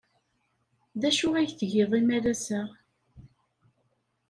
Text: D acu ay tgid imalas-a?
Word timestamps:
D 1.01 1.03
acu 1.09 1.27
ay 1.35 1.49
tgid 1.51 1.91
imalas-a? 1.99 2.61